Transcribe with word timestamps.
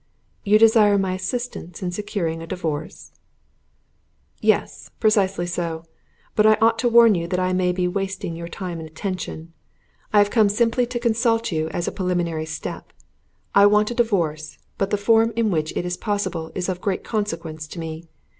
"You 0.43 0.57
desire 0.57 0.97
my 0.97 1.13
assistance 1.13 1.83
in 1.83 1.91
securing 1.91 2.41
a 2.41 2.47
divorce?" 2.47 3.11
"Yes, 4.39 4.89
precisely 4.99 5.45
so; 5.45 5.83
but 6.35 6.47
I 6.47 6.55
ought 6.59 6.79
to 6.79 6.89
warn 6.89 7.13
you 7.13 7.27
that 7.27 7.39
I 7.39 7.53
may 7.53 7.71
be 7.71 7.87
wasting 7.87 8.35
your 8.35 8.47
time 8.47 8.79
and 8.79 8.87
attention. 8.89 9.53
I 10.11 10.17
have 10.17 10.31
come 10.31 10.49
simply 10.49 10.87
to 10.87 10.99
consult 10.99 11.51
you 11.51 11.69
as 11.69 11.87
a 11.87 11.91
preliminary 11.91 12.47
step. 12.47 12.93
I 13.53 13.67
want 13.67 13.91
a 13.91 13.93
divorce, 13.93 14.57
but 14.79 14.89
the 14.89 14.97
form 14.97 15.33
in 15.35 15.51
which 15.51 15.71
it 15.77 15.85
is 15.85 15.97
possible 15.97 16.51
is 16.55 16.67
of 16.67 16.81
great 16.81 17.03
consequence 17.03 17.67
to 17.67 17.77
me. 17.79 18.05